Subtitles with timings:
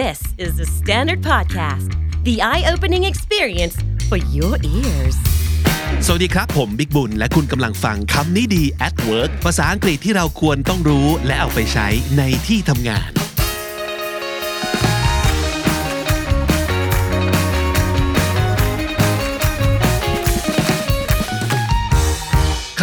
[0.00, 1.88] This is the Standard Podcast,
[2.24, 3.76] the eye opening experience
[4.08, 5.16] for your ears.
[6.06, 13.10] สวัสดีครับ ผมบิ๊กบุญ และคุณกำลังฟังคำนี้ดี at work ภาษาอังกฤษที่เราควรต้องรู้และเอาไปใช้ในที่ทำงาน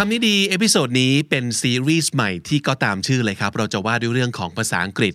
[0.02, 5.12] คำนี้ดี episode นี้เป็นซีรีส์ใหม่ที่ก็ตามชื่อเลยครับ เราจะว่าด้วยเรื่องของภาษาอังกฤษ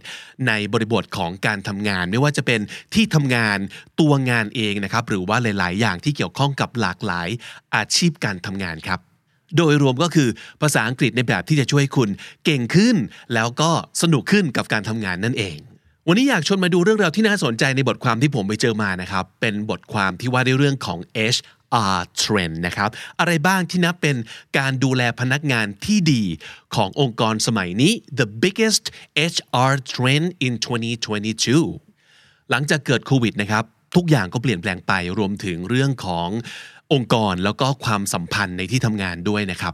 [0.48, 2.62] ในบริบทของการทำงาน ไม่ว่าจะเป็น
[2.94, 3.58] ที่ทำงาน
[4.00, 7.28] ตัวงานเองนะครับ หรือว่าหลาย ๆ อย่างที่เกี่ยวข้องกับหลากหลาย
[7.76, 9.00] อาชีพการทำงานครับ
[9.58, 10.30] โดยรวมก็คือ
[10.62, 12.10] ภาษาอังกฤษในแบบที่จะช่วยคุณ
[12.46, 12.96] เก่งขึ้น
[13.34, 15.58] แล้วก็สนุกขึ้นกับการทำงานนั่นเอง
[16.08, 21.00] วันนี้อยากชวนมาดูเรื่องราวที่น่าสนใจในบทความที่ผมไปเจอมานะครับ เป็นบทความที่ว่าด้วยเรื่องของ
[21.36, 21.40] H
[21.74, 24.16] HR trend นะครับ อะไรบ้างที่นับเป็น
[24.58, 26.24] การดูแลพนักงานที่ดี
[26.76, 28.86] ขององค์กรสมัยนี้ the biggest
[29.34, 30.54] HR trend in
[31.36, 33.64] 2022 หลังจากเกิดโควิดนะครับ
[33.96, 36.30] ทุกอย่างก็เปลี่ยนแปลงไปรวมถึงเรื่องของ
[36.94, 39.74] องค์กรแล้วก็ความสัมพันธ์ในที่ทำงานด้วยนะครับ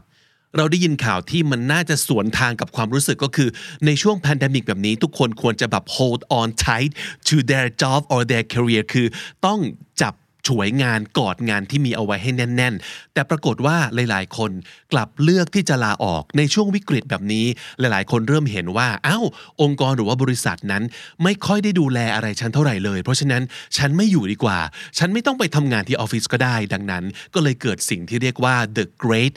[0.56, 3.48] เราได้ยินข่าวที่มันน่าจะสวนทางกับความรู้สึกก็คือ
[3.86, 6.92] ในช่วง p พ n d e m i c แบบนี้ทุกคนควรจะแบบ hold on tight
[7.28, 9.06] to their job or their career คือ
[9.46, 9.60] ต้อง
[10.02, 10.14] จับ
[10.48, 14.50] ฉวยงานกอดงานที่มีเอาไว้ให้แน่น ๆ แต่ปรากฏว่าหลายๆ คน
[14.92, 17.46] กลับเลือกที่จะลาออกในช่วงวิกฤตแบบนี้
[17.80, 19.24] หลายๆ คนเริ่มเห็นว่าอ้าว
[19.62, 20.82] องค์กรหรือว่าบริษัทนั้น
[21.22, 23.42] ไม่ค่อยได้ดูแลอะไรฉันเท่าไหร่เลย เพราะฉะนั้น
[23.76, 24.58] ฉันไม่อยู่ดีกว่า
[24.98, 27.04] ฉันไม่ต้องไปทำงานที่ออฟฟิศก็ได้ ดังนั้น
[27.34, 29.34] ก็เลยเกิดสิ่งที่เรียกว่า the great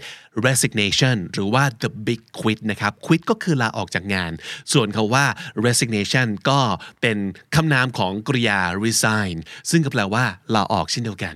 [0.47, 4.31] resignation หรือว่า the big quit นะครับ quit ก็คือลาออกจากงาน
[4.73, 5.25] ส่วนคาว่า
[5.65, 6.59] resignation ก็
[7.01, 7.17] เป็น
[7.55, 9.35] คำนามของกริยา resign
[9.71, 11.35] ซึ่งก็แปลว่าลาออกช่นเดียวกัน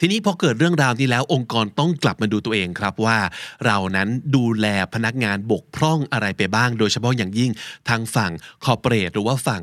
[0.00, 3.18] ทีนี้พอเกิดเรื่องราวนี้แล้วองค์กรต้องกลับมาดูตัวเองครับว่า
[3.64, 7.50] เรานั้นดูแลพนักงานบกพร่องอะไรไปบ้าง โดยเฉพาะอย่างยิ่ง
[7.88, 8.32] ทางฝั่ง
[8.64, 9.62] corporate หรือว่าฝั่ง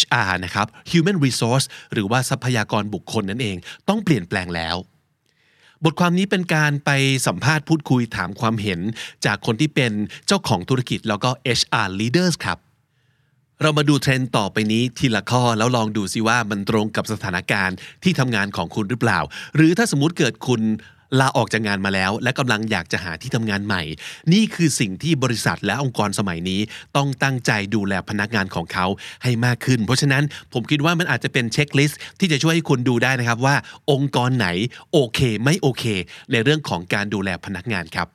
[0.00, 3.56] HR นะครับ human resource หรือว่าทรัพยากรบุคคลนั่นเอง
[3.88, 4.76] ต้องเปลี่ยนแปลงแล้ว
[5.84, 6.90] บทความนี้เป็นการไป
[7.26, 8.80] สัมภาษณ์พูดคุยถามความเห็น
[9.26, 9.92] จากคนที่เป็น
[10.26, 12.58] เจ้าของธุรกิจแล้วก็ HR leaders ครับ
[13.64, 19.20] เรามาดูเทรนด์ต่อไปนี้ทีละข้อแล้วลองดูซิว่ามันตรงกับสถานการณ์ที่ทำงานของคุณหรือเปล่า
[19.56, 20.62] หรือถ้าสมมติเกิดคุณ
[21.20, 23.82] ลาออกจากงานมาแล้ว และกำลังอยากจะหาที่ทำงานใหม่
[24.32, 26.60] นี่คือสิ่งที่บริษัทและองค์กรสมัยนี้
[26.96, 28.86] ต้องตั้งใจดูแลพนักงานของเขา
[29.22, 33.54] ให้มากขึ้น เพราะฉะนั้นผมคิดว่ามันอาจจะเป็นเช็คลิสต์ที่จะช่วยให้คุณดูได้นะครับว่า
[33.90, 34.48] องค์กรไหน
[34.92, 35.84] โอเค ไม่โอเค
[36.32, 38.08] ในเรื่องของการดูแลพนักงานครับ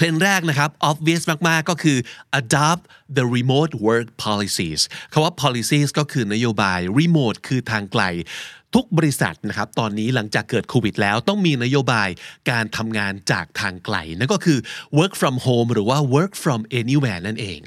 [0.00, 1.98] เทรนด์แรกนะครับ obvious มาก ๆ ก็คือ
[2.40, 2.82] adopt
[3.16, 4.80] the remote work policies
[5.12, 8.02] คำว่า policies ก็คือนโยบาย remote คือทางไกล
[8.74, 12.08] ทุกบริษัทนะครับ ตอนนี้หลังจากเกิดโควิดแล้วต้องมีนโยบาย
[12.50, 14.58] การทำงานจากทางไกล นั่นก็คือ
[14.98, 17.60] work from home หรือว่า work from anywhere นั่นเอง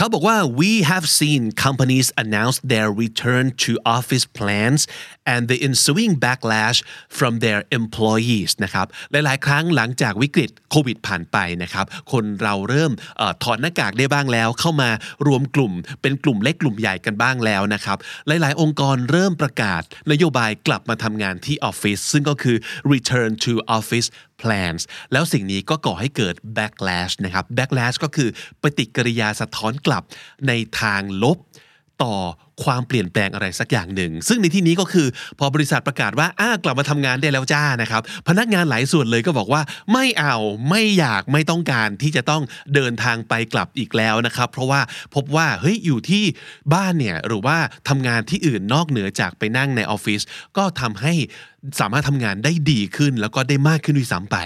[0.00, 4.80] เขาบอกว่า we have seen companies announce their return to office plans
[5.32, 6.78] and the ensuing backlash
[7.18, 14.90] from their employees นะครับ หลาย ๆ ครั้งหลังจากวิกฤตโควิดผ่านไปนะครับ คนเราเริ่มอถอดหน้ากากได้บ้างแล้ว เข้ามา
[15.26, 15.72] รวมกลุ่ม
[16.02, 22.56] เป็นกลุ่มเล็กกลุ่มใหญ่กันบ้างแล้วนะครับ หลาย ๆ องค์กรเริ่มประกาศนโยบายกลับมาทำงานที่ออฟฟิศซึ่งก็คือ
[22.92, 24.08] return to office
[24.42, 28.28] plans แล้วสิ่งนี้ก็ก่อให้เกิด backlash นะครับ backlash ก็คือ
[28.62, 30.02] ปฏิกิริยาสะท้อนกลับ
[30.48, 31.38] ในทางลบ
[32.02, 32.14] ต่อ
[32.64, 35.06] ความเปลี่ยนแปลงอะไรสักอย่างหนึ่ง ซึ่งในที่นี้ก็คือ
[35.38, 39.62] พอบริษัทประกาศว่าอ้ากลับมาทำงานได้แล้วจ้านะครับ พนักงานหลายส่วนเลยก็บอกว่า
[39.92, 40.36] ไม่เอา
[40.70, 42.42] ไม่อยากไม่ต้องการที่จะต้อง
[42.74, 44.80] เดินทางไปกลับอีกแล้วนะครับ เพราะว่า
[45.14, 46.24] พบว่าเฮ้ยอยู่ที่
[46.74, 50.20] บ้านเนี่ยหรือว่าทำงานที่อื่นนอกเหนือจากไปนั่งในออฟฟิศ
[50.56, 51.14] ก็ทำให้
[51.80, 54.38] สามารถทำงานได้ดีขึ้นแล้วก็ได้มากขึ้นด้วยซ้ำไป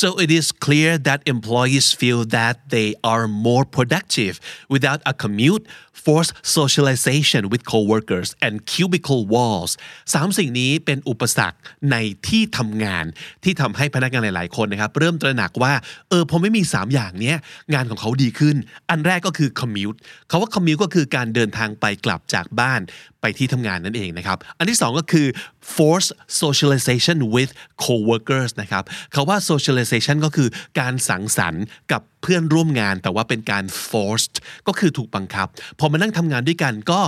[0.00, 4.34] So it is clear that employees feel that they are more productive
[4.74, 9.70] without a commute, forced socialization with coworkers, and cubicle walls.
[10.14, 11.58] สามสิ่งนี้เป็นอุปสรรค
[11.90, 11.96] ใน
[12.28, 13.04] ที่ทำงาน
[13.44, 15.72] ที่ทำให้พนักงานหลาย ๆ คนนะครับเริ่มตระหนักว่า
[16.08, 17.34] เออพอไม่มี 3 อย่างนี้
[17.74, 18.56] งานของเขาดีขึ้น
[18.90, 22.80] อันแรกก็คือ commute เขาว่า commute ก็คือการเดินทางไปกลับจากบ้าน
[23.24, 25.26] ไปที่ทำงานนั่นเองนะครับ อันที่สองก็คือ
[25.74, 26.08] force
[26.42, 27.50] socialization with
[27.84, 28.84] co-workers นะครับ
[29.14, 30.48] คาว่า socialization ก็คือ
[30.80, 34.34] การสังสรรค์กับเพื่อนร่วมงาน แต่ว่าเป็นการ forced
[34.68, 35.48] ก็คือถูกบังคับ
[35.78, 37.00] พอมานั่งทำงานด้วยกันก็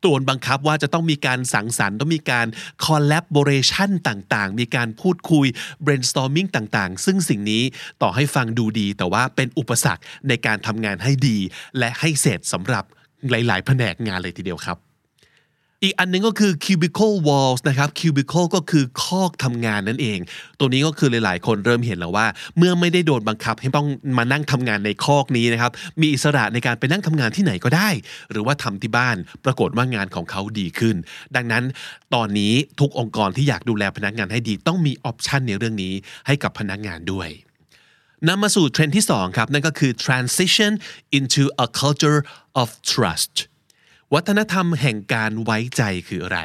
[0.00, 2.46] โดนบังคับว่าจะต้องมีการสังสรรค์ต้องมีการ
[2.86, 5.46] collaboration ต่างๆ มีการพูดคุย
[5.84, 7.62] brainstorming ต่างๆ ซึ่งสิ่งนี้
[8.02, 11.38] ต่อให้ฟังดูดี แต่ว่าเป็นอุปสรรคในการทำงานให้ดี
[11.78, 12.84] และให้เสร็จสำหรับ
[13.30, 14.78] หลายๆ แผนกงานเลยทีเดียวครับ
[15.82, 20.18] อีกอันนึงก็คือ cubicle walls นะครับ cubicle ก็คือคอกทำงานนั่นเอง
[20.58, 22.26] ตัวนี้ก็คือหลาย ๆ คนเริ่มเห็นแล้วว่า
[22.58, 23.88] เมื่อไม่ได้โดนบังคับให้ต้อง
[24.18, 27.88] มานั่งทำงานในคอกนี้นะครับ มีอิสระในการไปนั่งทำงานที่ไหนก็ได้
[28.30, 30.96] หรือว่าทำที่บ้าน ปรากฏว่างานของเขาดีขึ้น
[31.36, 31.64] ดังนั้น
[32.14, 35.94] ตอนนี้ทุกองค์กรที่อยากดูแลพนักงานให้ดีต้องมีออปชันในเรื่องนี้
[36.26, 37.28] ให้กับพนักงานด้วย
[38.28, 40.72] นำมาสู่เทรนด์ที่2ครับนั่นก็คือ transition
[41.18, 42.20] into a culture
[42.60, 43.34] of trust
[44.14, 46.40] วัฒนธรรมแห่งการไว้ใจคืออะไร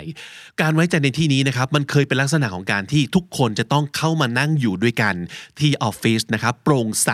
[0.62, 5.16] การไว้ใจในที่นี้นะครับมันเคยเป็นลักษณะของการที่ทุกคนจะต้องเข้ามานั่งอยู่ด้วยกัน
[5.60, 7.10] ที่ออฟฟิศนะครับโปร่งใส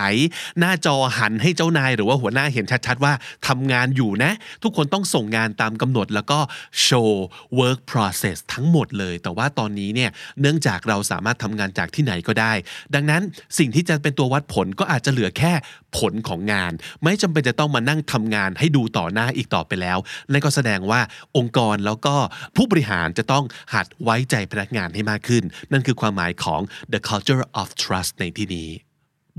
[0.58, 3.12] หน้าจอหันให้เจ้านาย หรือว่าหัวหน้าเห็นชัดๆว่า
[3.48, 4.32] ทำงานอยู่นะ
[4.62, 6.38] ทุกคนต้องส่งงานตามกำหนด แล้วก็
[6.82, 7.26] โชว์
[7.58, 10.10] work process ทั้งหมดเลย แต่ว่าตอนนี้เนี่ย
[10.40, 12.52] เนื่องจากเราสามารถทำงานจากที่ไหนก็ได้
[12.94, 13.22] ดังนั้น
[13.58, 15.52] สิ่งที่จะเป็นตัววัดผลก็อาจจะเหลือแค่
[15.98, 16.72] ผลของงาน
[17.04, 19.98] ไม่จำเป็นจะต้องมานั่งทำงานให้ดูต่อหน้าอีกต่อไปแล้ว
[20.32, 21.00] นั่นก็แสดงว่า
[21.36, 22.14] องค์กรแล้วก็
[22.56, 23.44] ผู้บริหารจะต้อง
[23.74, 26.60] หัดไว้ใจพนักงานให้มากขึ้น นั่นคือความหมายของ
[26.92, 28.68] the culture of trust ในที่นี้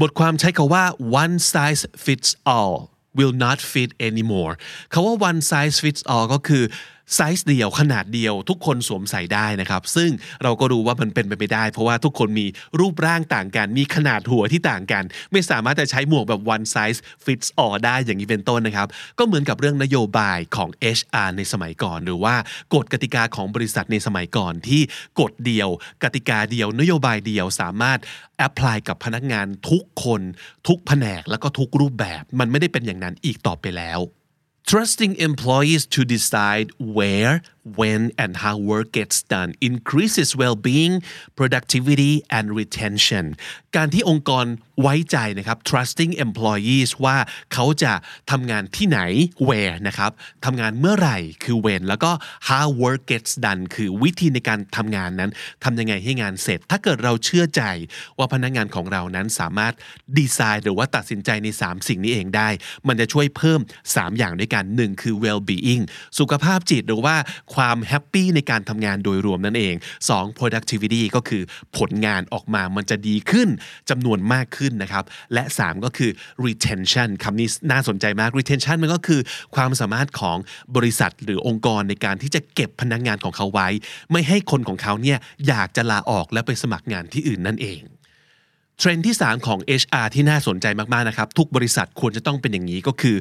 [0.01, 0.83] บทความใช้คาว่า
[1.23, 2.75] one size fits all
[3.17, 4.53] will not fit anymore
[4.93, 6.63] คาว่า one size fits all ก็คือ
[7.15, 10.09] ไซส์เดียวขนาดเดียวทุกคนสวมใส่ได้นะครับ ซึ่ง
[10.43, 12.45] เราก็รู้ว่ามันเป็นไปไม่ได้ เพราะว่าทุกคนมี
[12.79, 18.87] รูปร่างต่างกัน มีขนาดหัวที่ต่างกัน ไม่สามารถจะใช้หมวกแบบ one size fits all ได้อย่างนี้เป็นต้นนะครับ
[19.19, 22.35] ก็เหมือนกับเรื่องนโยบายของ HR ในสมัยก่อน หรือว่า
[22.73, 24.81] กฎกติกาของบริษัทในสมัยก่อนที่
[25.19, 25.69] กฎเดียว
[26.03, 27.99] กติกาเดียวนโยบายเดียวสามารถ
[28.37, 30.21] แอพพลายกับพนักงานทุกคน
[30.67, 34.01] ทุกแผนกแล้วก็ทุกรูปแบบ มันไม่ได้เป็นอย่างนั้นอีกต่อไปแล้ว
[34.67, 37.41] Trusting employees to decide where,
[37.79, 40.95] when, and how work gets done increases well-being,
[41.39, 43.25] productivity, and retention.
[43.75, 44.45] การที่องค์กร
[44.81, 47.17] ไว้ใจนะครับ trusting employees ว่า
[47.53, 47.93] เขาจะ
[48.31, 48.99] ทำงานที่ไหน
[49.47, 50.11] where นะครับ
[50.45, 52.11] ทำงานเมื่อไหร่คือ when แล้วก็
[52.49, 55.31] how work gets done คือวิธีในการทำงานนั้น
[55.63, 57.63] ทำยังไงให้งานเสร็จ ถ้าเกิดเราเชื่อใจ
[58.17, 59.73] ว่าพนักงานของเรานั้นสามารถ
[60.17, 62.49] ดีไซน์หรือว่าตัดสินใจใน 3 สิ่งนี้เองได้
[62.87, 63.59] มันจะช่วยเพิ่ม
[63.89, 65.83] 3 อย่างด้วยกันหนึ่งคือ well being
[66.19, 67.15] สุขภาพจิตหรือว่า
[67.57, 69.75] ความแฮปปี้ในการทำงานโดยรวมนั่นเอง
[70.07, 71.43] 2 productivity ก็คือ
[71.77, 73.49] ผลงานออกมามันจะดีขึ้น
[73.89, 76.11] จำนวนมากขึ้นนะครับ และ 3 ก็คือ
[76.45, 79.21] retention คำนี้น่าสนใจมาก retention มันก็คือ
[79.55, 80.37] ความสามารถของ
[80.75, 83.67] บริษัทหรือองค์กรในการที่จะเก็บพนักงานของเขาไว้
[84.11, 85.17] ไม่ให้คนของเขาเนี่ย
[85.47, 87.81] อยากจะลาออกและไปสมัครงานที่อื่นนั่นเอง
[88.79, 93.15] เทรนด์ที่ 3 ของ HR ที่น่าสนใจมาก ๆ นะครับ ทุกบริษัทควรจะต้องเป็นอย่างนี้ก็คือ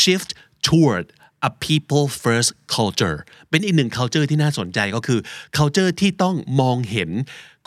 [0.00, 0.30] shift
[0.66, 1.06] toward
[1.48, 3.18] a people first culture
[3.50, 5.20] เป็นอีกหนึ่ง culture ที่น่าสนใจก็คือ
[5.56, 7.10] culture ที่ต้องมองเห็น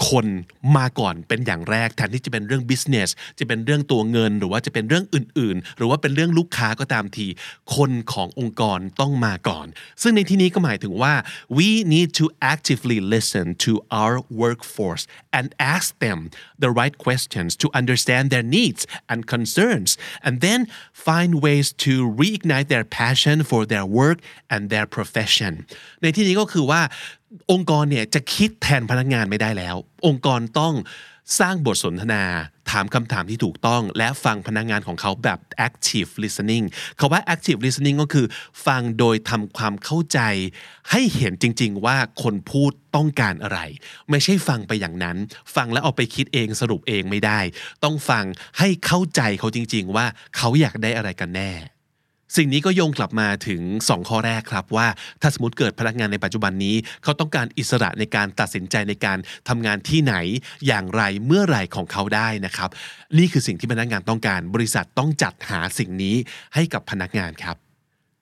[0.09, 0.27] คน
[0.77, 3.09] มาก่อนเป็นอย่างแรกแทนที่จะเป็นเรื่อง business
[3.39, 7.27] จะเป็นเรื่องตัวเงินหรือว่าจะเป็นเรื่องอื่น ๆ หรือว่าเป็นเรื่องลูกค้าก็ตามที
[7.75, 9.68] คนขององค์กรต้องมาก่อน
[10.01, 11.13] ซึ่งในที่นี้ก็หมายถึงว่า
[11.57, 13.71] we need to actively listen to
[14.01, 15.03] our workforce
[15.38, 16.19] and ask them
[16.63, 18.81] the right questions to understand their needs
[19.12, 19.89] and concerns
[20.25, 20.59] and then
[21.07, 24.19] find ways to reignite their passion for their work
[24.53, 25.53] and their profession
[26.01, 26.81] ในที่นี้ก็คือว่า
[27.52, 29.76] องค์กรเนี่ยจะคิดแทนพนักงานไม่ได้แล้ว
[30.08, 30.76] องค์กรต้อง
[31.40, 32.24] สร้างบทสนทนา
[32.72, 36.66] ถามคำถามที่ถูกต้อง และฟังพนักงานของเขาแบบ active listening
[36.98, 38.26] เขาว่า active listening ก็คือ
[38.66, 40.20] ฟังโดยทำความเข้าใจ
[40.92, 43.60] ให้เห็นจริง ๆ ว่าคนพูดต้องการอะไร
[44.10, 45.18] ไม่ใช่ฟังไปอย่างนั้น
[45.56, 47.40] ฟังแล้วเอาไปคิดเองสรุปเองไม่ได้
[47.84, 48.24] ต้องฟัง
[48.60, 50.06] ให้เข้าใจเขาจริง ๆ ว่า
[50.38, 51.52] เขาอยากได้อะไรกันแน่
[52.36, 54.88] สิ่งนี้ก็โยงกลับมาถึง 2 ข้อแรกครับว่า
[55.22, 59.18] ถ้าสมมติเกิดพนักงานในปัจจุบันนี้ เขาต้องการอิสระในการตัดสินใจในการ
[59.50, 60.16] ทำงานที่ไหน
[60.68, 62.69] อย่างไรเมื่อไหร่ของเขาได้นะครับ
[63.18, 66.16] นี่คือสิ่งที่พนักงานต้องการ บริษัทต้องจัดหาสิ่งนี้
[66.56, 67.57] ให้กับพนักงานครับ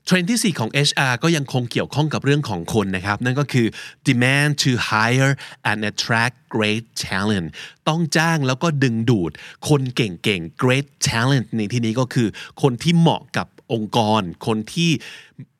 [0.06, 3.68] เทรนด์ที่ 4 ของ HR ก็ยังคงเกี่ยวข้องกับเรื่องของคนนะครับ นั่นก็คือ
[4.08, 5.34] demand to hire
[5.70, 7.48] and attract great talent
[7.88, 9.32] ต้องจ้างแล้วก็ดึงดูด
[9.70, 12.28] คนเก่งๆ great talent ในที่นี้ก็คือ
[12.62, 14.92] คนที่เหมาะกับ องค์กร คนที่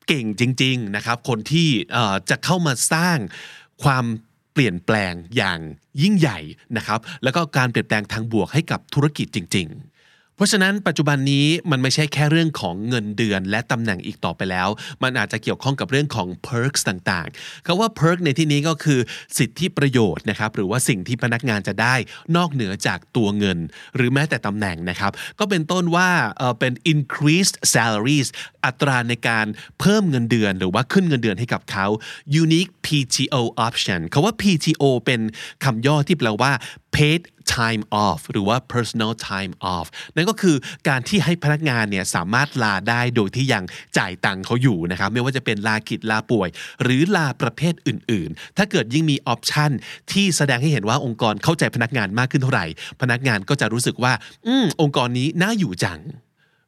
[0.06, 1.68] เก่งจริง ๆนะครับ คนที่
[2.30, 3.18] จะเข้ามาสร้าง
[3.82, 4.04] ความ
[4.52, 5.58] เปลี่ยนแปลงอย่าง
[6.02, 6.38] ยิ่งใหญ่
[6.76, 9.93] นะครับ แล้วก็การเปลี่ยนแปลงทางบวกให้กับธุรกิจจริง ๆ
[10.36, 14.68] เพราะฉะนั้นปัจจุบันนี้มันไม่ใช่แค่เรื่องของเงินเดือนและตำแหน่งอีกต่อไปแล้ว
[15.02, 19.00] มันอาจจะเกี่ยวข้องกับเรื่องของ perks ต่างๆคาว่า perk ในที่นี้ก็คือ
[19.38, 21.94] สิทธิประโยชน์นะครับหรือว่าสิ่งที่พนักงานจะได้
[22.36, 23.58] นอกเหนือจากตัวเงิน
[23.96, 28.28] หรือแม้แต่ตำแหน่งนะครับ ก็เป็นต้นว่าเเป็น increased salaries
[28.64, 29.46] อัตราในการ
[29.80, 31.86] เพิ่มเงินเดือน หรือว่าขึ้นเงินเดือนให้กับเขา
[32.42, 35.20] unique PTO option คาว่า PTO เป็น
[35.64, 36.52] คำย่อที่แปลว่า
[36.94, 37.20] paid
[37.56, 39.86] time off หรือว่า personal time off
[40.16, 40.56] นั่นก็คือ
[40.88, 43.64] การที่ให้พนักงานเนี่ยสามารถลาได้โดยที่ยัง
[43.98, 46.48] จ่ายตังค์เขาอยู่นะครับ ไม่ว่าจะเป็นลากิจลาป่วย
[46.82, 49.70] หรือลาประเภทอื่น ๆ ถ้าเกิดยิ่งมี option
[50.12, 52.66] ที่แสดงให้เห็นว่าองค์กรเข้าใจพนักงานมากขึ้นเท่าไหร่
[53.00, 54.12] พนักงานก็จะรู้สึกว่า
[54.46, 56.00] อืมองค์กรนี้น่าอยู่จัง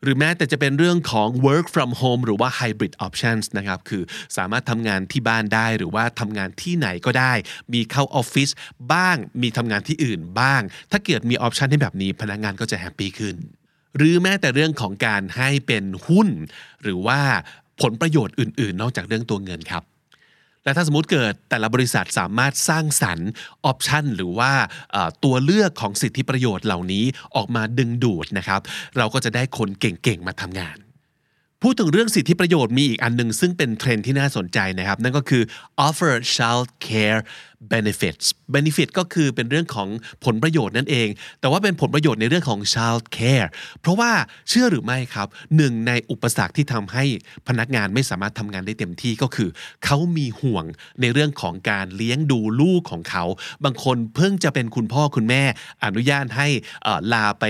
[0.02, 4.02] หรือแม้แต่จะเป็นเรื่องของ work from home หรือว่า hybrid options นะครับ คือ
[4.36, 7.32] สามารถทำงานที่บ้านได้หรือว่าทำงานที่ไหนก็ได้
[7.72, 8.48] มีเข้าออฟฟิศ
[8.92, 13.36] บ้าง มีทำงานที่อื่นบ้าง ถ้าเกิดมี option ให้แบบนี้พนักงานก็จะ happy ขึ้น
[13.96, 16.28] หรือแม้แต่เรื่องของการให้เป็นหุ้น
[16.82, 17.20] หรือว่า
[17.82, 19.82] ผลประโยชน์อื่น ๆ นอกจากเรื่องตัวเงินครับ
[20.66, 23.30] และถ้าสมมติเกิดแต่ละบริษัทสามารถสร้างสรรค์
[23.64, 24.52] option หรือว่า
[25.24, 27.04] ตัวเลือกของสิทธิประโยชน์เหล่านี้
[27.36, 28.60] ออกมาดึงดูดนะครับ
[28.96, 30.76] เราก็จะได้คนเก่งๆมาทำงาน
[31.62, 35.42] พูดถึงเรื่องสิทธิประโยชน์มีอีกอันหนึ่งซึ่งเป็นเทรนด์ที่น่าสนใจนะครับ นั่นก็คือ
[35.86, 37.20] offer child care
[37.72, 39.88] benefits benefit ก็คือเป็นเรื่องของ
[40.24, 41.08] ผลประโยชน์นั่นเอง
[41.40, 43.48] แต่ว่าเป็นผลประโยชน์ในเรื่องของ child care
[43.80, 44.10] เพราะว่า
[44.48, 47.04] เชื่อหรือไม่ครับหนึ่งในอุปสรรคที่ทำให้
[47.48, 49.48] พนักงานไม่สามารถทำงานได้เต็มที่ก็คือ
[49.84, 50.64] เขามีห่วง
[51.00, 53.24] ในเรื่องของการเลี้ยงดูลูกของเขา
[53.64, 55.42] บางคนเพิ่งจะเป็นคุณพ่อคุณแม่
[55.84, 56.48] อนุญาตให้
[57.12, 57.44] ลาไป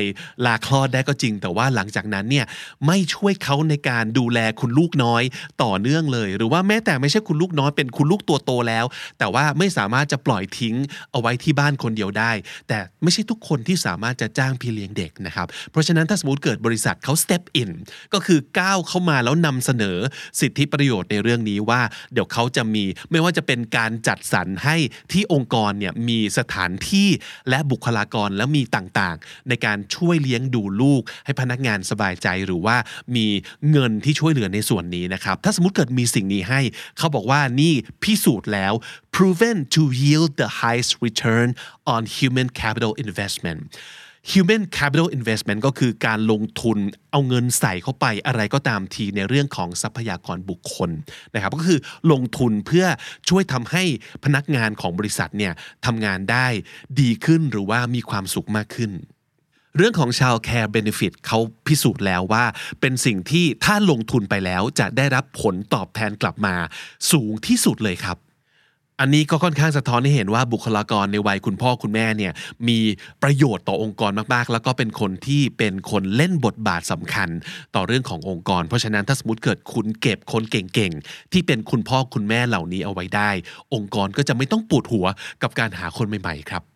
[0.46, 2.46] ลาคลอดได้ก็จริง แต่ว่าหลังจากนั้นเนี่ย
[2.86, 5.22] ไม่ช่วยเขาในการดูแลคุณลูกน้อย
[5.62, 8.84] ต่อเนื่องเลย หรือว่าแม้แต่ไม่ใช่คุณลูกน้อยเป็นคุณลูกตัวโตแล้ว
[9.18, 10.76] แต่ว่าไม่สามารถจะปล่อยทิ้ง
[11.12, 12.32] เอาไว้ที่บ้านคนเดียวได้
[12.68, 17.70] แต่ไม่ใช่ทุกคนที่สามารถจะจ้างพี่เลี้ยงเด็กนะครับ เพราะฉะนั้นถ้าสมมติเกิดบริษัทเขา step in
[18.12, 19.98] ก็คือก้าวเข้ามาแล้วนำเสนอ
[20.40, 21.80] สิทธิประโยชน์ในเรื่องนี้ว่า
[22.12, 24.76] เดี๋ยวเขาจะมีไม่ว่าจะเป็นการจัดสรรให้
[25.12, 27.08] ที่องค์กรเนี่ยมีสถานที่
[27.48, 32.76] และบุคลากรแล้วมีต่างๆ ในการช่วยเลี้ยงดูลูก ให้พนักงานสบายใจหรือว่า
[33.16, 33.26] มี
[33.70, 36.60] เงินที่ช่วยเหลือในส่วนนี้นะครับ ถ้าสมมติเกิดมีสิ่งนี้ให้
[36.98, 38.72] เขาบอกว่านี่พิสูจน์แล้ว
[39.16, 41.48] proven to yield the highest return
[41.86, 43.60] on human capital investment
[44.32, 46.78] human capital investment ก็คือการลงทุน
[47.10, 50.90] เอาเงินใส่เข้าไปอะไรก็ตามที่ในเรื่องของทรัพยากรบุคคล
[51.34, 51.80] นะครับก็คือ
[52.12, 52.86] ลงทุนเพื่อ
[53.28, 53.84] ช่วยทำให้
[54.24, 55.52] พนักงานของบริษัทเนี่ย
[55.86, 56.46] ทำงานได้
[57.00, 58.92] ดีขึ้นหรือว่ามีความสุขมากขึ้น
[59.76, 62.44] เรื่องของ child care benefit เขาพิสูจน์แล้วว่า
[62.80, 66.54] เป็นสิ่งที่ถ้าลงทุนไปแล้วจะได้รับผลตอบแทนกลับมา
[67.12, 68.16] สูงที่สุดเลยครับ
[69.00, 72.32] อันนี้ก็ค่อนข้างสะท้อนให้เห็นว่าบุคลากรในวัยคุณพ่อคุณแม่เนี่ย
[72.68, 72.78] มี
[73.22, 77.28] ประโยชน์ต่อองค์กรมากๆ แล้วก็เป็นคนที่เป็นคนเล่นบทบาทสำคัญ
[77.74, 83.30] ต่อเรื่องขององค์กร เพราะฉะนั้นถ้าสมมติเกิดคุณเก็บคนเก่งๆ ที่เป็นคุณพ่อคุณแม่เหล่านี้เอาไว้ได้
[83.74, 85.06] องค์กรก็จะไม่ต้องปวดหัว
[85.42, 86.75] กับการหาคนใหม่ๆครับ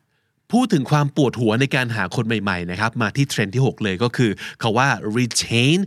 [0.53, 4.31] พูดถึงความปวดหัวในการหาคนใหม่ๆนะครับมาที่เทรนด์ที่ 6 เลยก็คือ
[4.63, 5.79] คาว่า retain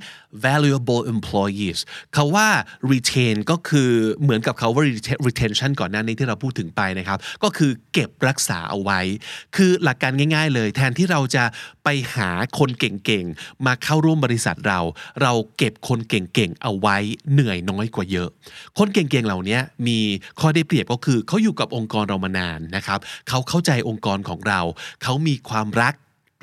[0.45, 1.79] valuable employees
[2.15, 2.47] คาว่า
[2.91, 3.89] retain ก็คือ
[4.21, 4.83] เหมือนกับคาว่า
[5.27, 8.99] retention ก่อนหน้านี้ที่เราพูดถึงไปนะครับ ก็คือเก็บรักษาเอาไว้
[9.55, 11.43] คือหลักการง่าย ๆ เลย แทนที่เราจะ
[11.83, 14.79] ไปหาคนเก่งๆ มาเข้าร่วมบริษัทเรา
[15.21, 16.97] เราเก็บคนเก่งๆ เอาไว้
[17.31, 18.29] เหนื่อยน้อยกว่าเยอะ
[18.77, 19.99] คนเก่งๆ เหล่านี้มี
[20.39, 22.99] ข้อได้เปรียบก็คือเขาอยู่กับองค์กรเรามานานนะครับ
[23.29, 24.61] เขาเข้าใจองค์กรของเรา
[25.03, 25.93] เขามีความรัก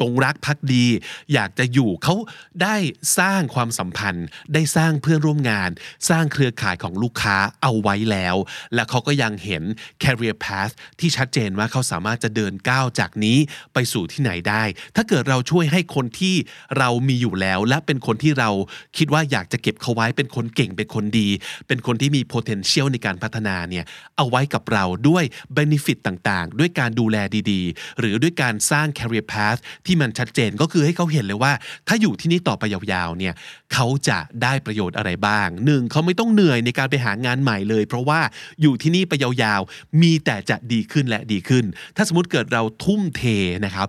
[0.01, 0.87] หลงรักพักดี
[1.33, 2.15] อยากจะอยู่เขา
[2.63, 2.77] ได้
[3.19, 5.71] สร้างความสัมพันธ์ ได้สร้างเพื่อนร่วมงาน
[6.09, 8.37] สร้างเครือข่ายของลูกค้าเอาไว้แล้ว
[8.75, 9.63] และเขาก็ยังเห็น
[10.03, 13.39] career path ที่ชัดเจนว่าเขาสามารถจะเดินก้าวจากนี้
[13.75, 14.63] ไปสู่ที่ไหนได้
[14.97, 16.35] ถ้าเกิดเราช่วยให้คนที่
[16.79, 18.51] เรามีอยู่แล้ว และเป็นคนที่เรา
[18.97, 21.29] คิดว่าอยากจะเก็บเขาไว้เป็นคนเก่งเป็นคนดี
[21.69, 23.85] เป็นคนที่มี potential ในการพัฒนาเนี่ย
[24.17, 25.25] เอาไว้กับเราด้วย
[25.57, 27.17] benefit ต่างๆ ด้วยการดูแล
[27.51, 31.53] ดีๆ หรือด้วยการสร้าง career path ที่ที่มันชัดเจนก็คือให้เขาเห็นเลยว่า
[31.89, 33.35] ถ้าอยู่ที่นี่ต่อไปยาวๆเนี่ย
[33.73, 38.21] เขาจะได้ประโยชน์อะไรบ้างหนึ่งเขาไม่ต้องเหนื่อยในการไปหางานใหม่เลย เพราะว่า
[38.61, 41.65] อยู่ที่นี่ไปยาวๆ มีแต่จะดีขึ้นและดีขึ้น
[41.97, 43.23] ถ้าสมมติเกิดเราทุ่มเท
[43.65, 43.89] นะครับ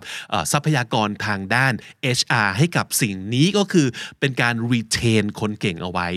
[0.52, 1.72] ทรัพยากรทางด้าน
[2.18, 3.86] HR ให้กับสิ่งนี้ก็คือ
[4.20, 6.08] เป็นการ retain คนเก่งเอาไว้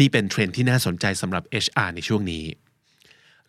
[0.00, 2.44] นี่เป็นเทรนที่น่าสนใจสำหรับ HR ในช่วงนี้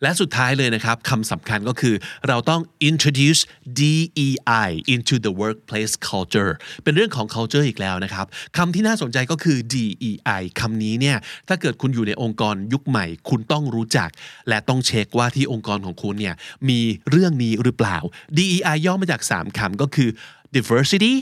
[0.02, 1.94] และสุดท้ายเลยนะครับคำสำคัญก็คือ
[2.28, 3.40] เราต้อง introduce
[3.80, 6.52] DEI into the workplace culture
[6.84, 8.26] เป็นเรื่องของ culture อีกแล้วนะครับ
[8.56, 11.16] คำที่น่าสนใจก็คือ DEI คำนี้เนี่ย
[11.48, 14.10] ถ้าเกิดคุณอยู่ในองค์กรยุคใหม่ คุณต้องรู้จัก
[14.48, 16.34] และต้องเช็คว่าที่องค์กรของคุณเนี่ย
[16.68, 17.96] มีเรื่องนี้หรือเปล่า
[18.38, 20.08] DEI ย่อมาจาก 3คำก็คือ
[20.54, 21.14] diversity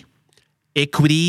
[0.82, 1.26] equity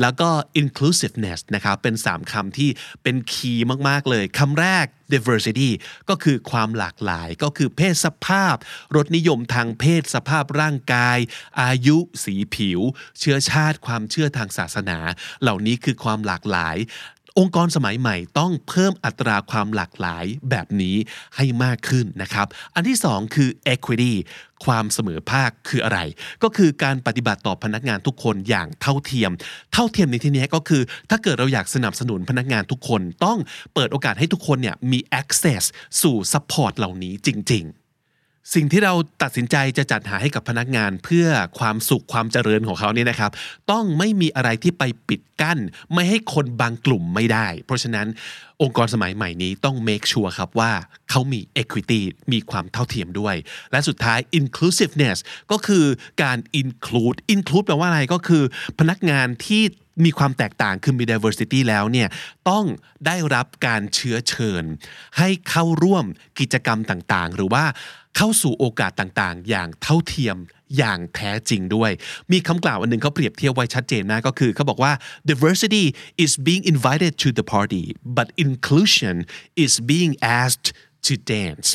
[0.00, 0.28] แล้วก็
[0.60, 2.70] inclusiveness นะครับเป็น 3คำที่
[3.02, 5.70] เป็นคีย์มาก ๆ เลยคำแรก diversity
[6.08, 8.56] ก็คือความหลากหลายก็คือเพศสภาพ
[8.96, 11.18] รสนิยมทางเพศสภาพร่างกาย
[11.62, 12.80] อายุ สีผิว
[13.18, 14.98] เชื้อชาติ ความเชื่อทางศาสนา
[15.42, 16.76] เหล่านี้คือความหลากหลาย
[17.40, 20.96] องค์กรสมัยใหม่ต้องเพิ่มอัตราความหลากหลายแบบนี้
[21.36, 24.12] ให้มากขึ้นนะครับ อันที่สองคือ equity
[24.64, 25.98] ความเสมอภาคคืออะไร
[26.42, 29.30] ก็คือการปฏิบัติต่อพนักงานทุกคนอย่างเท่าเทียม
[29.72, 33.38] เท่าเทียมในที่นี้ก็คือ ถ้าเกิดเราอยากสนับสนุนพนักงานทุกคน ต้อง
[33.74, 35.64] เปิดโอกาสให้ทุกคนเนี่ยมี access
[36.02, 37.79] สู่ support เหล่านี้จริง ๆ
[38.54, 41.26] สิ่งที่เราตัดสินใจจะจัดหาให้กับพนักงานเพื่อ
[41.58, 43.30] ความสุขความเจริญของเขาเนี่ยนะครับ
[43.70, 45.58] ต้องไม่มีอะไรที่ไปปิดกั้น
[45.94, 48.06] ไม่ให้คนบางกลุ่มไม่ได้ เพราะฉะนั้น
[48.62, 50.72] องค์กรสมัยใหม่นี้ต้อง make sure ครับว่า
[51.10, 52.00] เขามี equity
[52.32, 53.34] มีความเท่าเทียมด้วย
[53.72, 55.18] และสุดท้าย inclusiveness
[55.50, 55.84] ก็คือ
[56.22, 58.42] การ include include แปลว่าอะไรก็คือ
[58.78, 59.62] พนักงานที่
[60.04, 62.08] มีความแตกต่างคือมี diversity แล้วเนี่ย
[62.48, 62.64] ต้อง
[63.06, 64.64] ได้รับการเชื้อเชิญ
[65.18, 66.04] ให้เข้าร่วม
[66.40, 67.64] กิจกรรมต่างๆ หรือว่า
[68.16, 70.36] เข้าสู่โอกาสต่างๆ อย่างเท่าเทียม
[70.76, 71.90] อย่างแท้จริงด้วย
[72.32, 74.92] มีคำกล่าวอันหนึ่งเขาเปรียบเทียบไว้ชัดเจนนะก็คือเขาบอกว่า
[75.30, 75.84] diversity
[76.24, 77.84] is being invited to the party
[78.16, 79.16] but inclusion
[79.64, 80.66] is being asked
[81.06, 81.68] to dance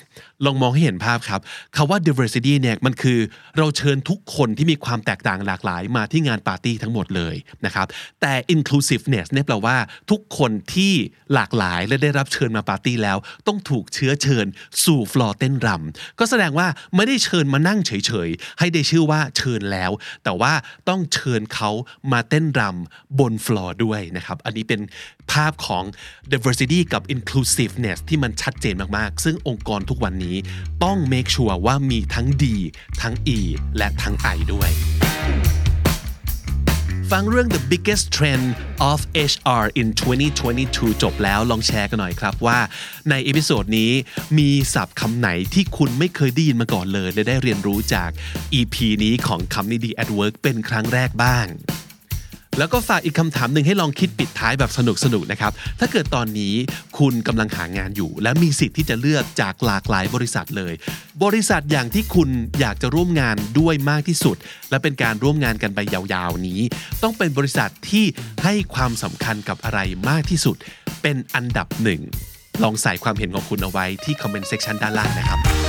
[0.46, 1.42] ลองมองให้เห็นภาพครับ
[1.76, 3.20] คำว่า diversity เนี่ยมันคือ
[3.58, 7.88] เราเชิญทุกคนที่มีความแตกต่างหลากหลายมาที่งานปาร์ตี้ทั้งหมดเลยนะครับ
[8.22, 9.78] แต่ inclusiveness เนี่ยแปลว่า
[10.12, 10.94] ทุกคนที่
[11.34, 13.18] หลากหลายและได้รับเชิญมาปาร์ตี้แล้ว
[13.48, 14.46] ต้องถูกเชื้อเชิญ
[14.86, 19.92] สู่ฟลอร์เต้นรำก็แสดงว่าไม่ได้เชิญมานั่งเฉยๆ ให้ได้ชื่อว่าเชิญแล้ว
[20.24, 20.54] แต่ว่า
[20.90, 21.72] ต้องเชิญเขา
[22.12, 24.82] มาเต้นรำบนฟลอร์ด้วยนะครับอันนี้เป็น
[25.32, 25.84] ภาพของ
[26.34, 30.36] diversity กับ inclusiveness ที่มันชัดเจนมากๆซึ่งองค์กรทุกวันนี้
[30.84, 32.44] ต้อง make sure ว่ามีทั้ง D
[33.02, 33.40] ทั้ง E
[33.78, 34.72] และทั้ง I ด้วย
[37.12, 38.46] ฟังเรื่อง the biggest trend
[38.92, 39.00] of
[39.32, 39.88] HR in
[40.46, 42.60] 2022 จบแล้วลองแชร์กันหน่อยครับว่า
[43.10, 43.92] ใน episode นี้
[44.38, 48.10] มีศัพท์คำไหนที่คุณไม่เคยได้ยินมาก่อนเลยและได้เรียนรู้จาก
[48.60, 51.48] EP นี้ของคำนี้ดี at work เป็นครั้งแรกบ้าง
[52.58, 54.80] แล้วก็ฝากอีกคำถามหนึ่งให้ลองคิดปิดท้ายแบบส
[55.14, 56.54] นุกๆนะครับ ถ้าเกิดตอนนี้
[57.00, 60.74] คุณกำลังหางานอยู่ และมีสิทธิ์ที่จะเลือกจากหลากหลายบริษัทเลย
[61.24, 64.38] บริษัทอย่างที่คุณอยากจะร่วมงานด้วยมากที่สุด
[64.70, 66.60] และเป็นการร่วมงานกันไปยาวๆนี้
[67.04, 68.06] ต้องเป็นบริษัทที่
[68.44, 70.56] ให้ความสำคัญกับอะไรมากที่สุด
[71.02, 72.02] เป็นอันดับหนึ่ง
[72.64, 75.65] ลองใส่ความเห็นของคุณเอาไว้ที่ comment section ด้านล่างนะครับ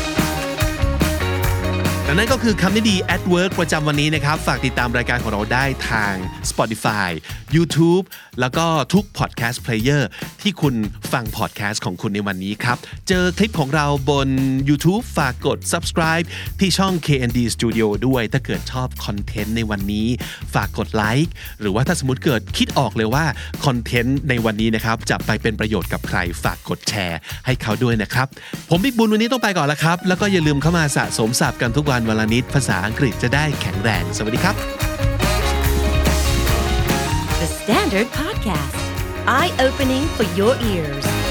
[2.06, 6.14] และนั่นก็คือคำนิดี at work ประจำวันนี้นะครับ ฝากติดตามรายการของเราได้ทาง
[6.50, 7.10] Spotify
[7.56, 8.04] YouTube
[8.40, 10.02] แล้วก็ทุก podcast player
[10.42, 10.74] ที่คุณ
[11.12, 12.76] ฟัง podcast ของคุณในวันนี้ครับ
[13.08, 14.28] เจอคลิปของเราบน
[14.68, 16.26] YouTube ฝากกด subscribe
[16.60, 20.08] ที่ช่อง KND Studio ด้วย ถ้าเกิดชอบคอนเทนต์ในวันนี้
[20.54, 23.24] ฝากกดไลค์หรือว่าถ้าสมมติเกิดคิดออกเลยว่า
[23.64, 28.26] คอนเทนต์ในวันนี้นะครับจะไปเป็นประโยชน์กับใคร ฝากกดแชร์ให้เขาด้วยนะครับ
[28.70, 34.54] ผมบิ๊กบุญวันนี้ต้องไปก่อนแล้วครับ แล้วก็อย่าลืมเข้ามาสะสมศัพท์กันทุกวันวันวละนิดภาษาอังกฤษจะได้แข็งแรง สวัสดีครับ
[37.40, 38.78] The Standard Podcast,
[39.38, 41.25] eye opening for your ears.